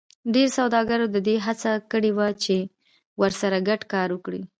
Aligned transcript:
ډېرو 0.33 0.55
سوداګرو 0.59 1.05
د 1.11 1.17
دې 1.27 1.35
هڅه 1.45 1.71
کړې 1.91 2.11
وه 2.17 2.27
چې 2.43 2.55
ورسره 3.21 3.57
ګډ 3.67 3.81
کار 3.93 4.07
وکړي 4.11 4.41